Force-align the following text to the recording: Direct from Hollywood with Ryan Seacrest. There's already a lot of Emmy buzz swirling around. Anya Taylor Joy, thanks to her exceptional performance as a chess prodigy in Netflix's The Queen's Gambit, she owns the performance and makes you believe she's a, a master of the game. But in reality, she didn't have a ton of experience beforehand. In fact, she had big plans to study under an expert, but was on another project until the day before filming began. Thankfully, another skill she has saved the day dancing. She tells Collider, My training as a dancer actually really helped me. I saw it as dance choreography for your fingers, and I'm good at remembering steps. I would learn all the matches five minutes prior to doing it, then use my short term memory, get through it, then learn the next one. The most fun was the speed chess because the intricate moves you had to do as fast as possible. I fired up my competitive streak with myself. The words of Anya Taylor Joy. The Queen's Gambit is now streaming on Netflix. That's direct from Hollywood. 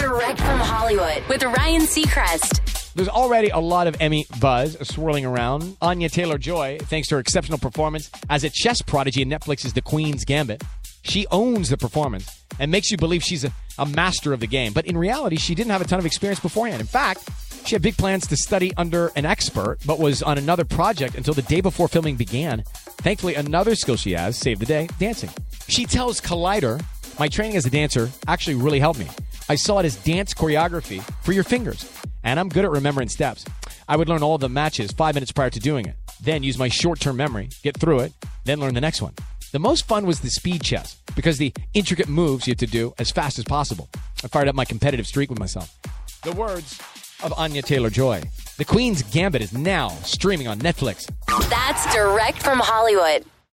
Direct 0.00 0.38
from 0.38 0.58
Hollywood 0.58 1.22
with 1.28 1.42
Ryan 1.42 1.82
Seacrest. 1.82 2.94
There's 2.94 3.10
already 3.10 3.50
a 3.50 3.58
lot 3.58 3.86
of 3.86 3.96
Emmy 4.00 4.24
buzz 4.40 4.78
swirling 4.88 5.26
around. 5.26 5.76
Anya 5.82 6.08
Taylor 6.08 6.38
Joy, 6.38 6.78
thanks 6.80 7.08
to 7.08 7.16
her 7.16 7.20
exceptional 7.20 7.58
performance 7.58 8.10
as 8.30 8.42
a 8.42 8.48
chess 8.48 8.80
prodigy 8.80 9.20
in 9.20 9.28
Netflix's 9.28 9.74
The 9.74 9.82
Queen's 9.82 10.24
Gambit, 10.24 10.64
she 11.02 11.26
owns 11.30 11.68
the 11.68 11.76
performance 11.76 12.44
and 12.58 12.70
makes 12.70 12.90
you 12.90 12.96
believe 12.96 13.22
she's 13.22 13.44
a, 13.44 13.52
a 13.78 13.84
master 13.84 14.32
of 14.32 14.40
the 14.40 14.46
game. 14.46 14.72
But 14.72 14.86
in 14.86 14.96
reality, 14.96 15.36
she 15.36 15.54
didn't 15.54 15.70
have 15.70 15.82
a 15.82 15.84
ton 15.84 15.98
of 15.98 16.06
experience 16.06 16.40
beforehand. 16.40 16.80
In 16.80 16.86
fact, 16.86 17.28
she 17.66 17.74
had 17.74 17.82
big 17.82 17.98
plans 17.98 18.26
to 18.28 18.36
study 18.38 18.72
under 18.78 19.12
an 19.16 19.26
expert, 19.26 19.80
but 19.84 19.98
was 19.98 20.22
on 20.22 20.38
another 20.38 20.64
project 20.64 21.14
until 21.14 21.34
the 21.34 21.42
day 21.42 21.60
before 21.60 21.88
filming 21.88 22.16
began. 22.16 22.64
Thankfully, 23.02 23.34
another 23.34 23.74
skill 23.74 23.96
she 23.96 24.12
has 24.12 24.38
saved 24.38 24.62
the 24.62 24.66
day 24.66 24.88
dancing. 24.98 25.28
She 25.68 25.84
tells 25.84 26.22
Collider, 26.22 26.82
My 27.18 27.28
training 27.28 27.56
as 27.56 27.66
a 27.66 27.70
dancer 27.70 28.08
actually 28.26 28.54
really 28.54 28.80
helped 28.80 28.98
me. 28.98 29.06
I 29.50 29.56
saw 29.56 29.80
it 29.80 29.84
as 29.84 29.96
dance 29.96 30.32
choreography 30.32 31.02
for 31.24 31.32
your 31.32 31.42
fingers, 31.42 31.84
and 32.22 32.38
I'm 32.38 32.48
good 32.48 32.64
at 32.64 32.70
remembering 32.70 33.08
steps. 33.08 33.44
I 33.88 33.96
would 33.96 34.08
learn 34.08 34.22
all 34.22 34.38
the 34.38 34.48
matches 34.48 34.92
five 34.92 35.16
minutes 35.16 35.32
prior 35.32 35.50
to 35.50 35.58
doing 35.58 35.86
it, 35.86 35.96
then 36.22 36.44
use 36.44 36.56
my 36.56 36.68
short 36.68 37.00
term 37.00 37.16
memory, 37.16 37.48
get 37.64 37.76
through 37.76 37.98
it, 37.98 38.12
then 38.44 38.60
learn 38.60 38.74
the 38.74 38.80
next 38.80 39.02
one. 39.02 39.12
The 39.50 39.58
most 39.58 39.88
fun 39.88 40.06
was 40.06 40.20
the 40.20 40.30
speed 40.30 40.62
chess 40.62 40.96
because 41.16 41.38
the 41.38 41.52
intricate 41.74 42.08
moves 42.08 42.46
you 42.46 42.52
had 42.52 42.60
to 42.60 42.68
do 42.68 42.94
as 43.00 43.10
fast 43.10 43.40
as 43.40 43.44
possible. 43.44 43.88
I 44.22 44.28
fired 44.28 44.46
up 44.46 44.54
my 44.54 44.64
competitive 44.64 45.08
streak 45.08 45.30
with 45.30 45.40
myself. 45.40 45.76
The 46.22 46.30
words 46.30 46.80
of 47.24 47.32
Anya 47.36 47.62
Taylor 47.62 47.90
Joy. 47.90 48.22
The 48.56 48.64
Queen's 48.64 49.02
Gambit 49.02 49.42
is 49.42 49.52
now 49.52 49.88
streaming 50.04 50.46
on 50.46 50.60
Netflix. 50.60 51.10
That's 51.50 51.92
direct 51.92 52.40
from 52.40 52.60
Hollywood. 52.60 53.24